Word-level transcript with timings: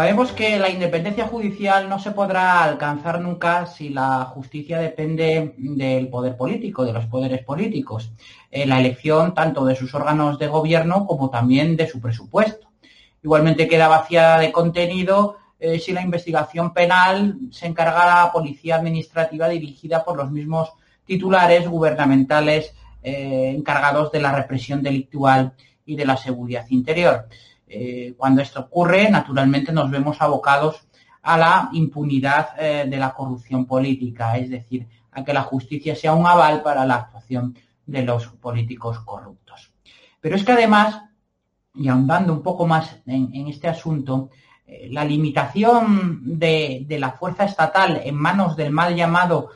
Sabemos 0.00 0.32
que 0.32 0.58
la 0.58 0.70
independencia 0.70 1.26
judicial 1.26 1.86
no 1.86 1.98
se 1.98 2.12
podrá 2.12 2.64
alcanzar 2.64 3.20
nunca 3.20 3.66
si 3.66 3.90
la 3.90 4.24
justicia 4.24 4.78
depende 4.78 5.52
del 5.58 6.08
poder 6.08 6.38
político, 6.38 6.86
de 6.86 6.94
los 6.94 7.04
poderes 7.04 7.44
políticos, 7.44 8.10
la 8.50 8.80
elección 8.80 9.34
tanto 9.34 9.66
de 9.66 9.76
sus 9.76 9.94
órganos 9.94 10.38
de 10.38 10.46
gobierno 10.46 11.06
como 11.06 11.28
también 11.28 11.76
de 11.76 11.86
su 11.86 12.00
presupuesto. 12.00 12.68
Igualmente 13.22 13.68
queda 13.68 13.88
vacía 13.88 14.38
de 14.38 14.50
contenido 14.50 15.36
eh, 15.58 15.78
si 15.78 15.92
la 15.92 16.00
investigación 16.00 16.72
penal 16.72 17.36
se 17.50 17.66
encarga 17.66 18.22
a 18.22 18.32
policía 18.32 18.76
administrativa 18.76 19.50
dirigida 19.50 20.02
por 20.02 20.16
los 20.16 20.30
mismos 20.30 20.72
titulares 21.04 21.68
gubernamentales 21.68 22.72
eh, 23.02 23.52
encargados 23.54 24.10
de 24.12 24.20
la 24.22 24.32
represión 24.32 24.82
delictual 24.82 25.52
y 25.84 25.94
de 25.94 26.06
la 26.06 26.16
seguridad 26.16 26.64
interior. 26.70 27.26
Eh, 27.72 28.14
cuando 28.16 28.42
esto 28.42 28.62
ocurre, 28.62 29.08
naturalmente 29.08 29.70
nos 29.70 29.88
vemos 29.88 30.20
abocados 30.20 30.88
a 31.22 31.38
la 31.38 31.68
impunidad 31.72 32.48
eh, 32.58 32.84
de 32.88 32.96
la 32.96 33.14
corrupción 33.14 33.64
política, 33.64 34.36
es 34.36 34.50
decir, 34.50 34.88
a 35.12 35.22
que 35.22 35.32
la 35.32 35.42
justicia 35.42 35.94
sea 35.94 36.12
un 36.12 36.26
aval 36.26 36.64
para 36.64 36.84
la 36.84 36.96
actuación 36.96 37.56
de 37.86 38.02
los 38.02 38.26
políticos 38.26 38.98
corruptos. 38.98 39.72
Pero 40.20 40.34
es 40.34 40.44
que 40.44 40.50
además, 40.50 41.00
y 41.72 41.86
ahondando 41.86 42.32
un 42.32 42.42
poco 42.42 42.66
más 42.66 42.96
en, 43.06 43.46
este 43.46 43.68
asunto, 43.68 44.30
eh, 44.66 44.88
la 44.90 45.04
limitación 45.04 46.22
de, 46.24 46.84
la 46.98 47.12
fuerza 47.12 47.44
estatal 47.44 48.00
en 48.04 48.16
manos 48.16 48.56
del 48.56 48.72
mal 48.72 48.96
llamado 48.96 49.50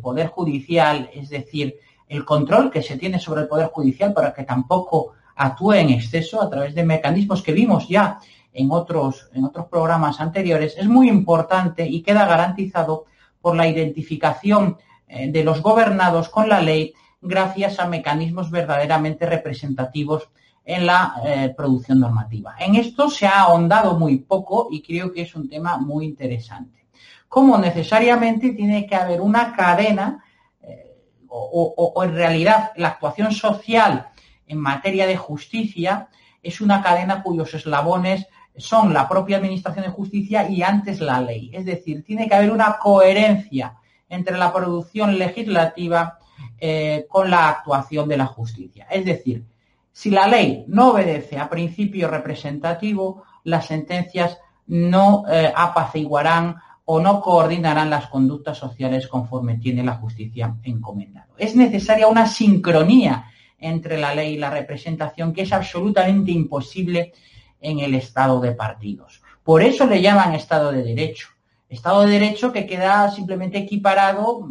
Poder 0.00 0.28
Judicial, 0.28 1.10
es 1.12 1.28
decir, 1.28 1.74
el 2.06 2.24
control 2.24 2.70
que 2.70 2.82
se 2.82 2.96
tiene 2.96 3.18
sobre 3.18 3.42
el 3.42 3.48
Poder 3.48 3.66
Judicial 3.66 4.14
para 4.14 4.32
que 4.32 4.44
tampoco 4.44 5.15
actúe 5.36 5.74
en 5.74 5.90
exceso 5.90 6.42
a 6.42 6.50
través 6.50 6.74
de 6.74 6.84
mecanismos 6.84 7.42
que 7.42 7.52
vimos 7.52 7.88
ya 7.88 8.18
en 8.52 8.70
otros, 8.70 9.28
en 9.34 9.44
otros 9.44 9.66
programas 9.66 10.20
anteriores, 10.20 10.74
es 10.78 10.88
muy 10.88 11.08
importante 11.08 11.86
y 11.86 12.02
queda 12.02 12.24
garantizado 12.24 13.04
por 13.40 13.54
la 13.54 13.68
identificación 13.68 14.78
eh, 15.06 15.30
de 15.30 15.44
los 15.44 15.62
gobernados 15.62 16.30
con 16.30 16.48
la 16.48 16.60
ley 16.60 16.94
gracias 17.20 17.78
a 17.78 17.86
mecanismos 17.86 18.50
verdaderamente 18.50 19.26
representativos 19.26 20.28
en 20.64 20.86
la 20.86 21.14
eh, 21.24 21.54
producción 21.56 22.00
normativa. 22.00 22.56
En 22.58 22.74
esto 22.74 23.08
se 23.08 23.26
ha 23.26 23.40
ahondado 23.40 23.98
muy 23.98 24.18
poco 24.18 24.68
y 24.70 24.82
creo 24.82 25.12
que 25.12 25.22
es 25.22 25.34
un 25.36 25.48
tema 25.48 25.76
muy 25.76 26.06
interesante. 26.06 26.86
Como 27.28 27.56
necesariamente 27.58 28.50
tiene 28.50 28.86
que 28.86 28.96
haber 28.96 29.20
una 29.20 29.54
cadena 29.54 30.24
eh, 30.62 30.96
o, 31.28 32.02
en 32.02 32.14
realidad 32.14 32.72
la 32.76 32.88
actuación 32.88 33.30
social 33.32 34.08
en 34.46 34.58
materia 34.58 35.06
de 35.06 35.16
justicia 35.16 36.08
es 36.42 36.60
una 36.60 36.82
cadena 36.82 37.22
cuyos 37.22 37.52
eslabones 37.54 38.26
son 38.56 38.94
la 38.94 39.08
propia 39.08 39.36
Administración 39.36 39.84
de 39.84 39.90
Justicia 39.90 40.48
y 40.48 40.62
antes 40.62 41.00
la 41.00 41.20
ley. 41.20 41.50
Es 41.52 41.64
decir, 41.64 42.04
tiene 42.04 42.28
que 42.28 42.34
haber 42.34 42.50
una 42.50 42.78
coherencia 42.78 43.76
entre 44.08 44.38
la 44.38 44.52
producción 44.52 45.18
legislativa 45.18 46.18
eh, 46.58 47.06
con 47.08 47.30
la 47.30 47.48
actuación 47.48 48.08
de 48.08 48.16
la 48.16 48.26
justicia. 48.26 48.86
Es 48.90 49.04
decir, 49.04 49.44
si 49.92 50.10
la 50.10 50.26
ley 50.26 50.64
no 50.68 50.90
obedece 50.90 51.38
a 51.38 51.48
principio 51.48 52.08
representativo, 52.08 53.24
las 53.44 53.66
sentencias 53.66 54.38
no 54.66 55.24
eh, 55.28 55.52
apaciguarán 55.54 56.56
o 56.84 57.00
no 57.00 57.20
coordinarán 57.20 57.90
las 57.90 58.06
conductas 58.06 58.58
sociales 58.58 59.08
conforme 59.08 59.58
tiene 59.58 59.82
la 59.82 59.94
justicia 59.94 60.54
encomendado. 60.62 61.34
Es 61.36 61.56
necesaria 61.56 62.06
una 62.06 62.26
sincronía 62.26 63.26
entre 63.58 63.98
la 63.98 64.14
ley 64.14 64.34
y 64.34 64.38
la 64.38 64.50
representación 64.50 65.32
que 65.32 65.42
es 65.42 65.52
absolutamente 65.52 66.30
imposible 66.30 67.12
en 67.60 67.80
el 67.80 67.94
Estado 67.94 68.40
de 68.40 68.52
partidos. 68.52 69.22
Por 69.42 69.62
eso 69.62 69.86
le 69.86 70.02
llaman 70.02 70.34
Estado 70.34 70.72
de 70.72 70.82
Derecho. 70.82 71.28
Estado 71.68 72.02
de 72.02 72.10
Derecho 72.10 72.52
que 72.52 72.66
queda 72.66 73.10
simplemente 73.10 73.58
equiparado 73.58 74.48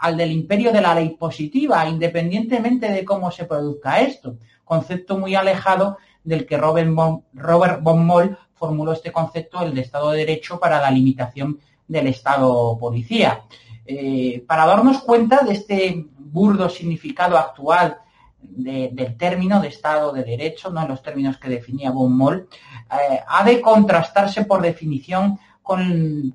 al 0.00 0.16
del 0.16 0.32
imperio 0.32 0.72
de 0.72 0.80
la 0.80 0.94
ley 0.94 1.10
positiva, 1.10 1.88
independientemente 1.88 2.90
de 2.90 3.04
cómo 3.04 3.30
se 3.30 3.44
produzca 3.44 4.00
esto. 4.00 4.36
Concepto 4.64 5.18
muy 5.18 5.34
alejado 5.34 5.98
del 6.22 6.46
que 6.46 6.56
Robert 6.56 6.90
von, 6.92 8.06
Moll 8.06 8.38
formuló 8.54 8.92
este 8.92 9.12
concepto, 9.12 9.62
el 9.62 9.74
de 9.74 9.80
Estado 9.80 10.10
de 10.10 10.18
Derecho, 10.18 10.60
para 10.60 10.80
la 10.80 10.90
limitación 10.90 11.58
del 11.86 12.08
Estado 12.08 12.76
policía. 12.78 13.42
Eh, 13.86 14.44
para 14.46 14.66
darnos 14.66 14.98
cuenta 15.00 15.38
de 15.44 15.54
este 15.54 16.06
burdo 16.18 16.68
significado 16.68 17.38
actual 17.38 17.98
del 18.40 19.16
término 19.16 19.60
de 19.60 19.68
Estado 19.68 20.12
de 20.12 20.24
Derecho, 20.24 20.70
no 20.70 20.82
en 20.82 20.88
los 20.88 21.02
términos 21.02 21.38
que 21.38 21.48
definía 21.48 21.90
Von 21.90 22.16
Moll, 22.16 22.48
eh, 22.90 23.20
ha 23.26 23.44
de 23.44 23.60
contrastarse 23.60 24.44
por 24.44 24.62
definición 24.62 25.38
con, 25.62 26.34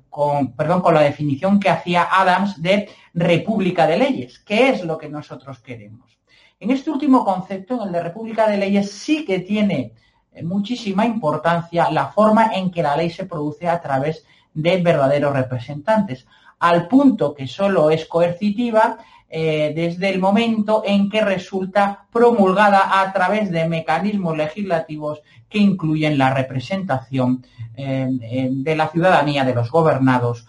perdón, 0.56 0.80
con 0.80 0.94
la 0.94 1.00
definición 1.00 1.58
que 1.58 1.68
hacía 1.68 2.06
Adams 2.08 2.62
de 2.62 2.88
República 3.14 3.86
de 3.86 3.98
Leyes. 3.98 4.38
¿Qué 4.38 4.68
es 4.70 4.84
lo 4.84 4.96
que 4.96 5.08
nosotros 5.08 5.58
queremos? 5.58 6.18
En 6.60 6.70
este 6.70 6.90
último 6.90 7.24
concepto, 7.24 7.74
en 7.74 7.88
el 7.88 7.92
de 7.92 8.02
República 8.02 8.48
de 8.48 8.58
Leyes, 8.58 8.92
sí 8.92 9.24
que 9.24 9.40
tiene 9.40 9.92
eh, 10.32 10.42
muchísima 10.44 11.04
importancia 11.04 11.90
la 11.90 12.06
forma 12.08 12.54
en 12.54 12.70
que 12.70 12.82
la 12.82 12.96
ley 12.96 13.10
se 13.10 13.26
produce 13.26 13.68
a 13.68 13.80
través 13.80 14.24
de 14.52 14.80
verdaderos 14.80 15.34
representantes, 15.34 16.26
al 16.60 16.86
punto 16.86 17.34
que 17.34 17.48
solo 17.48 17.90
es 17.90 18.06
coercitiva 18.06 18.98
eh, 19.28 19.72
desde 19.74 20.10
el 20.10 20.20
momento 20.20 20.82
en 20.86 21.10
que 21.10 21.20
resulta 21.20 22.06
promulgada 22.12 23.00
a 23.00 23.12
través 23.12 23.50
de 23.50 23.68
mecanismos 23.68 24.36
legislativos 24.36 25.22
que 25.48 25.58
incluyen 25.58 26.18
la 26.18 26.32
representación 26.32 27.44
eh, 27.74 28.08
eh, 28.22 28.48
de 28.50 28.76
la 28.76 28.88
ciudadanía, 28.88 29.44
de 29.44 29.54
los 29.54 29.70
gobernados, 29.70 30.46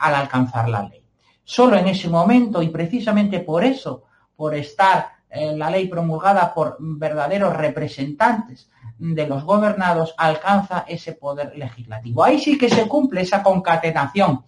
al 0.00 0.14
alcanzar 0.14 0.68
la 0.68 0.82
ley. 0.82 1.02
Solo 1.44 1.76
en 1.76 1.88
ese 1.88 2.08
momento, 2.08 2.62
y 2.62 2.68
precisamente 2.68 3.40
por 3.40 3.64
eso, 3.64 4.04
por 4.36 4.54
estar 4.54 5.08
la 5.30 5.68
ley 5.68 5.88
promulgada 5.88 6.54
por 6.54 6.78
verdaderos 6.80 7.54
representantes 7.54 8.70
de 8.98 9.26
los 9.26 9.44
gobernados, 9.44 10.14
alcanza 10.16 10.84
ese 10.88 11.12
poder 11.12 11.52
legislativo. 11.56 12.24
Ahí 12.24 12.38
sí 12.38 12.56
que 12.56 12.70
se 12.70 12.88
cumple 12.88 13.20
esa 13.20 13.42
concatenación 13.42 14.42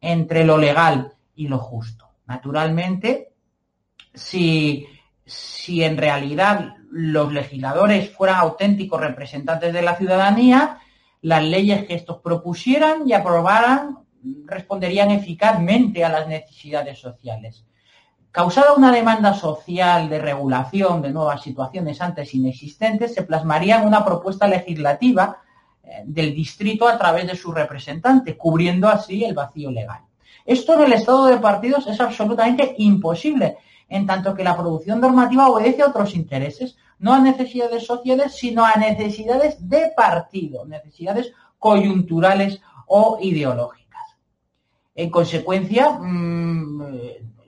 entre 0.00 0.44
lo 0.44 0.56
legal 0.56 1.12
y 1.36 1.48
lo 1.48 1.58
justo. 1.58 2.03
Naturalmente, 2.26 3.34
si, 4.14 4.86
en 5.68 5.96
realidad 5.96 6.76
los 6.90 7.32
legisladores 7.32 8.10
fueran 8.10 8.36
auténticos 8.36 9.00
representantes 9.00 9.72
de 9.72 9.82
la 9.82 9.96
ciudadanía, 9.96 10.78
las 11.20 11.42
leyes 11.42 11.86
que 11.86 11.94
estos 11.94 12.18
propusieran 12.18 13.08
y 13.08 13.12
aprobaran 13.12 13.98
responderían 14.46 15.10
eficazmente 15.10 16.04
a 16.04 16.08
las 16.08 16.28
necesidades 16.28 16.98
sociales. 16.98 17.66
Causada 18.30 18.74
una 18.74 18.90
demanda 18.90 19.34
social 19.34 20.08
de 20.08 20.18
regulación 20.18 21.02
de 21.02 21.10
nuevas 21.10 21.42
situaciones 21.42 22.00
antes 22.00 22.34
inexistentes, 22.34 23.14
se 23.14 23.22
plasmaría 23.22 23.80
en 23.80 23.86
una 23.86 24.04
propuesta 24.04 24.48
legislativa 24.48 25.38
eh, 25.82 26.02
del 26.04 26.34
distrito 26.34 26.88
a 26.88 26.98
través 26.98 27.26
de 27.26 27.36
su 27.36 27.52
representante, 27.52 28.36
cubriendo 28.36 28.88
así 28.88 29.24
el 29.24 29.34
vacío 29.34 29.70
legal. 29.70 30.00
Esto 30.44 30.74
en 30.74 30.82
el 30.82 30.92
estado 30.92 31.26
de 31.26 31.38
partidos 31.38 31.86
es 31.86 32.00
absolutamente 32.00 32.74
imposible, 32.78 33.58
en 33.88 34.06
tanto 34.06 34.34
que 34.34 34.44
la 34.44 34.56
producción 34.56 35.00
normativa 35.00 35.48
obedece 35.48 35.82
a 35.82 35.88
otros 35.88 36.14
intereses, 36.14 36.76
no 36.98 37.12
a 37.12 37.20
necesidades 37.20 37.86
sociales, 37.86 38.34
sino 38.34 38.64
a 38.64 38.74
necesidades 38.74 39.68
de 39.68 39.92
partido, 39.96 40.64
necesidades 40.64 41.32
coyunturales 41.58 42.60
o 42.86 43.18
ideológicas. 43.20 44.02
En 44.94 45.10
consecuencia 45.10 45.90
mm, 45.90 46.82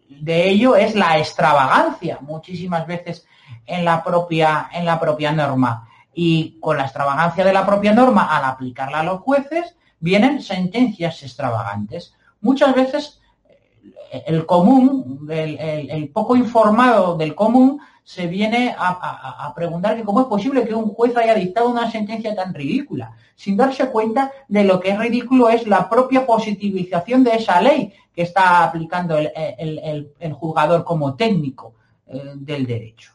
de 0.08 0.48
ello 0.48 0.76
es 0.76 0.94
la 0.94 1.18
extravagancia, 1.18 2.18
muchísimas 2.20 2.86
veces 2.86 3.26
en 3.66 3.84
la 3.84 4.02
propia, 4.02 4.68
en 4.72 4.84
la 4.84 4.98
propia 4.98 5.32
norma. 5.32 5.88
Y 6.14 6.58
con 6.60 6.78
la 6.78 6.84
extravagancia 6.84 7.44
de 7.44 7.52
la 7.52 7.66
propia 7.66 7.92
norma, 7.92 8.34
al 8.34 8.44
aplicarla 8.44 9.00
a 9.00 9.04
los 9.04 9.20
jueces, 9.20 9.76
vienen 10.00 10.40
sentencias 10.42 11.22
extravagantes 11.22 12.15
muchas 12.46 12.74
veces 12.74 13.20
eh, 14.12 14.22
el 14.26 14.46
común, 14.46 15.26
el, 15.28 16.08
poco 16.10 16.36
informado 16.36 17.16
del 17.16 17.34
común, 17.34 17.80
se 18.04 18.28
viene 18.28 18.74
a, 18.78 19.52
preguntar 19.56 19.96
que 19.96 20.04
cómo 20.04 20.20
es 20.20 20.26
posible 20.26 20.64
que 20.64 20.74
un 20.74 20.90
juez 20.94 21.16
haya 21.16 21.34
dictado 21.34 21.68
una 21.68 21.90
sentencia 21.90 22.36
tan 22.36 22.54
ridícula, 22.54 23.16
sin 23.34 23.56
darse 23.56 23.90
cuenta 23.90 24.30
de 24.46 24.62
lo 24.62 24.78
que 24.78 24.90
es 24.90 24.98
ridículo 24.98 25.48
es 25.48 25.66
la 25.66 25.90
propia 25.90 26.24
positivización 26.24 27.24
de 27.24 27.34
esa 27.34 27.60
ley 27.60 27.92
que 28.14 28.22
está 28.22 28.62
aplicando 28.62 29.18
el, 29.18 30.12
juzgador 30.34 30.84
como 30.84 31.16
técnico 31.16 31.74
eh, 32.06 32.34
del 32.36 32.64
derecho. 32.64 33.10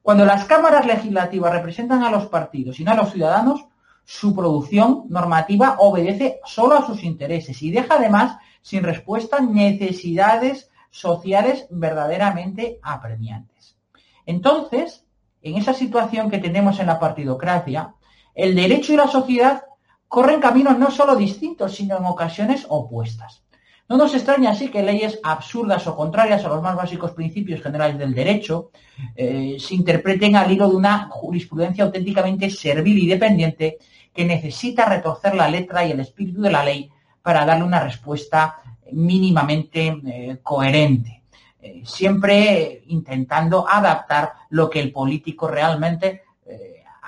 Cuando 0.00 0.24
las 0.24 0.44
cámaras 0.44 0.86
legislativas 0.86 1.52
representan 1.52 2.04
a 2.04 2.10
los 2.12 2.26
partidos 2.26 2.78
y 2.78 2.84
no 2.84 2.92
a 2.92 2.94
los 2.94 3.10
ciudadanos, 3.10 3.66
su 4.06 4.36
producción 4.36 5.04
normativa 5.08 5.76
obedece 5.80 6.38
solo 6.44 6.76
a 6.76 6.86
sus 6.86 7.02
intereses 7.02 7.60
y 7.60 7.72
deja 7.72 7.96
además 7.96 8.38
sin 8.62 8.84
respuesta 8.84 9.40
necesidades 9.40 10.70
sociales 10.90 11.66
verdaderamente 11.70 12.78
apremiantes. 12.82 13.76
Entonces, 14.24 15.04
en 15.42 15.56
esa 15.56 15.74
situación 15.74 16.30
que 16.30 16.38
tenemos 16.38 16.78
en 16.78 16.86
la 16.86 17.00
partidocracia, 17.00 17.94
el 18.34 18.54
derecho 18.54 18.92
y 18.92 18.96
la 18.96 19.08
sociedad 19.08 19.64
corren 20.06 20.40
caminos 20.40 20.78
no 20.78 20.92
solo 20.92 21.16
distintos, 21.16 21.74
sino 21.74 21.96
en 21.96 22.04
ocasiones 22.04 22.64
opuestas. 22.68 23.42
No 23.88 23.96
nos 23.96 24.14
extraña 24.14 24.50
así 24.50 24.68
que 24.68 24.82
leyes 24.82 25.20
absurdas 25.22 25.86
o 25.86 25.94
contrarias 25.94 26.44
a 26.44 26.48
los 26.48 26.60
más 26.60 26.74
básicos 26.74 27.12
principios 27.12 27.62
generales 27.62 27.96
del 27.96 28.14
derecho 28.14 28.70
eh, 29.14 29.56
se 29.60 29.74
interpreten 29.76 30.34
al 30.34 30.50
hilo 30.50 30.68
de 30.68 30.74
una 30.74 31.08
jurisprudencia 31.08 31.84
auténticamente 31.84 32.50
servil 32.50 32.98
y 32.98 33.06
dependiente 33.06 33.78
que 34.12 34.24
necesita 34.24 34.86
retorcer 34.86 35.36
la 35.36 35.48
letra 35.48 35.86
y 35.86 35.92
el 35.92 36.00
espíritu 36.00 36.42
de 36.42 36.50
la 36.50 36.64
ley 36.64 36.90
para 37.22 37.44
darle 37.44 37.62
una 37.62 37.78
respuesta 37.78 38.56
mínimamente 38.90 40.00
eh, 40.04 40.38
coherente, 40.42 41.22
eh, 41.62 41.82
siempre 41.84 42.82
intentando 42.88 43.68
adaptar 43.68 44.32
lo 44.50 44.68
que 44.68 44.80
el 44.80 44.90
político 44.90 45.46
realmente 45.46 46.22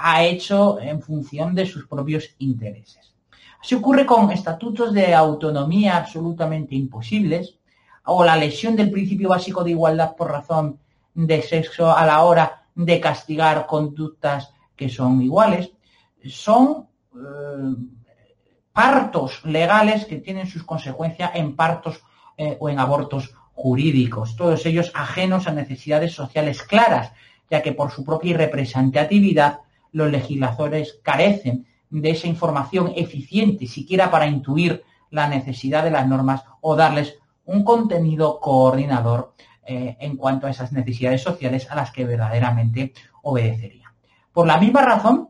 ha 0.00 0.22
hecho 0.22 0.81
en 0.81 1.02
función 1.02 1.56
de 1.56 1.66
sus 1.66 1.88
propios 1.88 2.36
intereses. 2.38 3.18
Así 3.60 3.75
ocurre 3.75 4.06
con 4.06 4.31
estatutos 4.31 4.93
de 4.93 5.14
autonomía 5.14 5.96
absolutamente 5.96 6.75
imposibles 6.75 7.58
o 8.05 8.25
la 8.25 8.37
lesión 8.37 8.76
del 8.76 8.90
principio 8.90 9.28
básico 9.31 9.64
de 9.64 9.72
igualdad 9.72 10.14
por 10.16 10.31
razón 10.31 10.78
de 11.14 11.43
sexo 11.43 11.94
a 11.94 12.06
la 12.06 12.22
hora 12.22 12.64
de 12.75 13.00
castigar 13.00 13.66
conductas 13.66 14.52
que 14.76 14.88
son 14.88 15.20
iguales. 15.20 15.72
Son 16.25 16.87
eh, 17.14 17.75
partos 18.72 19.44
legales 19.44 20.05
que 20.05 20.19
tienen 20.19 20.46
sus 20.46 20.62
consecuencias 20.62 21.32
en 21.34 21.56
partos 21.56 22.00
eh, 22.37 22.56
o 22.60 22.69
en 22.69 22.78
abortos 22.78 23.34
jurídicos, 23.52 24.37
todos 24.37 24.64
ellos 24.66 24.93
ajenos 24.94 25.49
a 25.49 25.52
necesidades 25.52 26.12
sociales 26.12 26.62
claras, 26.62 27.10
ya 27.50 27.60
que 27.60 27.72
por 27.72 27.90
su 27.90 28.05
propia 28.05 28.37
representatividad 28.37 29.58
los 29.90 30.08
legisladores 30.12 31.00
carecen 31.02 31.66
de 31.90 32.11
esa 32.11 32.26
información 32.26 32.93
eficiente, 32.94 33.67
siquiera 33.67 34.11
para 34.11 34.26
intuir 34.26 34.85
la 35.11 35.29
necesidad 35.29 35.85
de 35.85 35.90
las 35.90 36.06
normas 36.06 36.44
o 36.61 36.76
darles 36.76 37.17
un 37.44 37.64
contenido 37.64 38.40
coordinador 38.40 39.35
eh, 39.64 39.96
en 40.00 40.17
cuanto 40.17 40.46
a 40.46 40.50
esas 40.50 40.73
necesidades 40.73 41.23
sociales 41.23 41.70
a 41.70 41.75
las 41.75 41.90
que 41.90 42.05
verdaderamente 42.05 42.93
obedecería. 43.23 43.93
Por 44.32 44.46
la 44.46 44.58
misma 44.58 44.82
razón, 44.82 45.29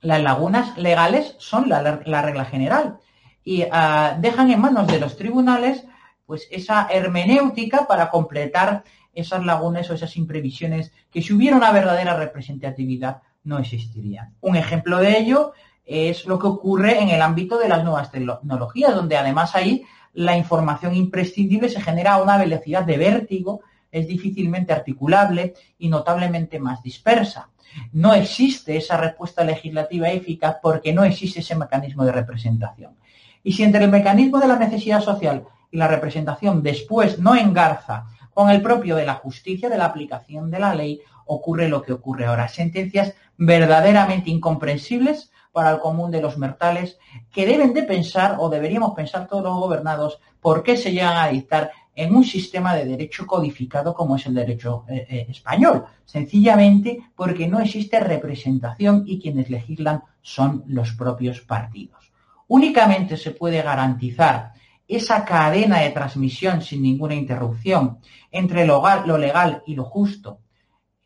las 0.00 0.22
lagunas 0.22 0.76
legales 0.76 1.34
son 1.38 1.68
la, 1.68 1.80
regla 1.82 2.44
general 2.44 2.98
y 3.42 3.64
ah, 3.70 4.16
dejan 4.20 4.50
en 4.50 4.60
manos 4.60 4.86
de 4.86 5.00
los 5.00 5.16
tribunales 5.16 5.84
pues 6.26 6.48
esa 6.50 6.88
hermenéutica 6.90 7.86
para 7.86 8.10
completar 8.10 8.84
esas 9.14 9.44
lagunas 9.44 9.90
o 9.90 9.94
esas 9.94 10.16
imprevisiones 10.16 10.92
que 11.10 11.22
si 11.22 11.32
hubiera 11.32 11.56
una 11.56 11.72
verdadera 11.72 12.16
representatividad 12.16 13.22
no 13.44 13.58
existirían. 13.58 14.34
Un 14.40 14.56
ejemplo 14.56 14.98
de 14.98 15.18
ello 15.18 15.52
es 15.84 16.26
lo 16.26 16.38
que 16.38 16.46
ocurre 16.46 17.00
en 17.00 17.10
el 17.10 17.22
ámbito 17.22 17.58
de 17.58 17.68
las 17.68 17.84
nuevas 17.84 18.10
tecnologías, 18.10 18.94
donde 18.94 19.16
además 19.16 19.54
ahí 19.54 19.84
la 20.14 20.36
información 20.36 20.94
imprescindible 20.94 21.68
se 21.68 21.80
genera 21.80 22.14
a 22.14 22.22
una 22.22 22.38
velocidad 22.38 22.84
de 22.84 22.96
vértigo, 22.96 23.60
es 23.90 24.08
difícilmente 24.08 24.72
articulable 24.72 25.54
y 25.78 25.88
notablemente 25.88 26.58
más 26.58 26.82
dispersa. 26.82 27.50
No 27.92 28.14
existe 28.14 28.76
esa 28.76 28.96
respuesta 28.96 29.44
legislativa 29.44 30.08
eficaz 30.10 30.56
porque 30.62 30.92
no 30.92 31.04
existe 31.04 31.40
ese 31.40 31.56
mecanismo 31.56 32.04
de 32.04 32.12
representación. 32.12 32.96
Y 33.42 33.52
si 33.52 33.62
entre 33.62 33.84
el 33.84 33.90
mecanismo 33.90 34.38
de 34.38 34.48
la 34.48 34.58
necesidad 34.58 35.00
social 35.00 35.44
y 35.70 35.76
la 35.76 35.88
representación 35.88 36.62
después 36.62 37.18
no 37.18 37.34
engarza 37.34 38.06
con 38.34 38.50
el 38.50 38.60
propio 38.60 38.96
de 38.96 39.06
la 39.06 39.14
justicia, 39.14 39.68
de 39.68 39.78
la 39.78 39.86
aplicación 39.86 40.50
de 40.50 40.58
la 40.58 40.74
ley, 40.74 41.00
ocurre 41.26 41.68
lo 41.68 41.82
que 41.82 41.92
ocurre 41.92 42.26
ahora. 42.26 42.48
Sentencias 42.48 43.14
verdaderamente 43.36 44.30
incomprensibles 44.30 45.30
para 45.52 45.70
el 45.70 45.78
común 45.78 46.10
de 46.10 46.20
los 46.20 46.36
mortales 46.36 46.98
que 47.30 47.46
deben 47.46 47.72
de 47.72 47.84
pensar 47.84 48.36
o 48.40 48.48
deberíamos 48.48 48.92
pensar 48.94 49.28
todos 49.28 49.44
los 49.44 49.56
gobernados 49.56 50.18
por 50.40 50.62
qué 50.64 50.76
se 50.76 50.92
llegan 50.92 51.16
a 51.16 51.28
dictar 51.28 51.70
en 51.94 52.14
un 52.14 52.24
sistema 52.24 52.74
de 52.74 52.84
derecho 52.84 53.24
codificado 53.26 53.94
como 53.94 54.16
es 54.16 54.26
el 54.26 54.34
derecho 54.34 54.84
eh, 54.88 55.06
eh, 55.08 55.26
español. 55.28 55.84
Sencillamente 56.04 57.04
porque 57.14 57.46
no 57.46 57.60
existe 57.60 58.00
representación 58.00 59.04
y 59.06 59.20
quienes 59.20 59.48
legislan 59.48 60.02
son 60.22 60.64
los 60.66 60.92
propios 60.92 61.40
partidos. 61.40 62.12
Únicamente 62.48 63.16
se 63.16 63.30
puede 63.30 63.62
garantizar 63.62 64.52
esa 64.88 65.24
cadena 65.24 65.80
de 65.80 65.90
transmisión 65.90 66.62
sin 66.62 66.82
ninguna 66.82 67.14
interrupción 67.14 67.98
entre 68.30 68.66
lo, 68.66 68.82
legal 69.18 69.62
y 69.66 69.74
lo 69.74 69.84
justo 69.84 70.40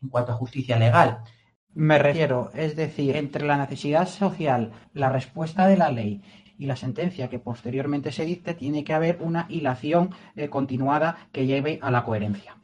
en 0.01 0.09
cuanto 0.09 0.31
a 0.31 0.35
justicia 0.35 0.77
legal. 0.77 1.19
Me 1.73 1.97
refiero, 1.97 2.51
es 2.53 2.75
decir, 2.75 3.15
entre 3.15 3.45
la 3.45 3.57
necesidad 3.57 4.07
social, 4.07 4.71
la 4.93 5.09
respuesta 5.09 5.67
de 5.67 5.77
la 5.77 5.91
ley 5.91 6.21
y 6.57 6.65
la 6.65 6.75
sentencia 6.75 7.29
que 7.29 7.39
posteriormente 7.39 8.11
se 8.11 8.25
dicte, 8.25 8.53
tiene 8.53 8.83
que 8.83 8.93
haber 8.93 9.19
una 9.21 9.45
hilación 9.49 10.13
eh, 10.35 10.49
continuada 10.49 11.29
que 11.31 11.45
lleve 11.45 11.79
a 11.81 11.91
la 11.91 12.03
coherencia. 12.03 12.57